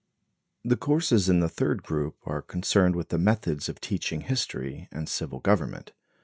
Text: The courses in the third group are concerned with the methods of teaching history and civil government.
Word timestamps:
The 0.65 0.77
courses 0.77 1.29
in 1.29 1.41
the 1.41 1.47
third 1.47 1.83
group 1.83 2.15
are 2.25 2.41
concerned 2.41 2.95
with 2.95 3.09
the 3.09 3.19
methods 3.19 3.69
of 3.69 3.79
teaching 3.79 4.21
history 4.21 4.89
and 4.91 5.07
civil 5.07 5.39
government. 5.39 5.91